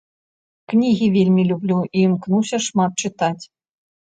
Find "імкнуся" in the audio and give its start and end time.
2.07-2.57